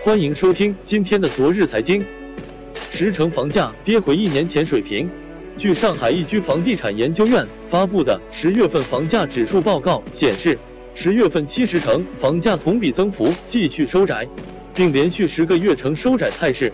[0.00, 2.04] 欢迎收听今天的昨日财经。
[2.90, 5.10] 十城房价跌回一年前水平。
[5.56, 10.56] 据上海易居房地产研究院发布的十月份房价指数报告显示，
[10.94, 14.26] 十月份七十城房价同比增幅继续收窄，
[14.72, 16.72] 并连续十个月呈收窄态势。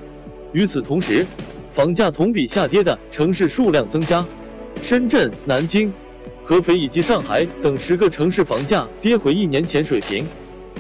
[0.52, 1.26] 与此同时，
[1.72, 4.24] 房价同比下跌的城市数量增加，
[4.82, 5.90] 深圳、南京、
[6.44, 10.26] 合肥以及上海等十个城市房价跌回一年前水平。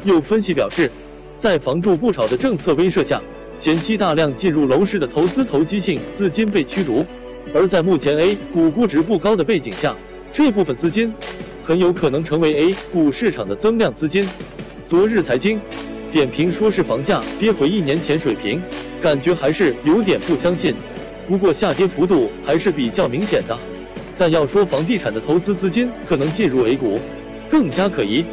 [0.04, 0.90] 有分析表示，
[1.44, 3.20] 在房住不炒的政策威慑下，
[3.58, 7.04] 前期大量进入楼市的投资投机性资金被驱逐。
[7.52, 9.94] 而在目前 A 股估值不高的背景下，
[10.32, 11.12] 这部分资金
[11.62, 14.26] 很有可能成为 A 股市场的增量资金。
[14.86, 15.60] 昨日财经
[16.10, 18.62] 点评说是房价跌回一年前水平，
[19.02, 20.74] 感觉还是有点不相信。
[21.28, 23.54] 不过下跌幅度还是比较明显的。
[24.16, 26.98] 但要说房地产的投资资金可能进入 A 股，
[27.50, 28.24] 更加可疑。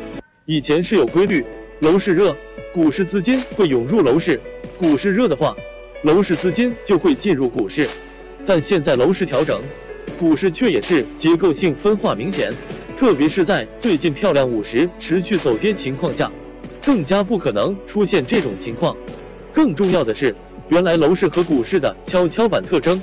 [0.46, 1.44] 以前是有规律，
[1.82, 2.34] 楼市热，
[2.74, 4.40] 股市资金会涌入楼市；
[4.80, 5.54] 股市热的话，
[6.04, 7.86] 楼市资金就会进入股市。
[8.46, 9.62] 但现在楼市调整，
[10.18, 12.54] 股市却也是结构性分化明显，
[12.96, 16.32] 特别是在最近漂亮五十持续走跌情况下，
[16.82, 18.96] 更加不可能出现这种情况。
[19.52, 20.34] 更重要的是，
[20.70, 23.02] 原来楼市和股市的跷跷板特征，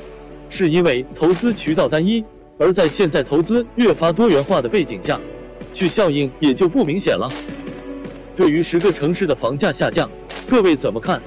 [0.48, 2.24] 是因为投资渠道单一，
[2.56, 5.20] 而在现在投资越发多元化的背景下，
[5.74, 7.30] 去效应也就不明显了。
[8.38, 10.08] 对于十个城市的房价下降，
[10.48, 11.20] 各位怎么看？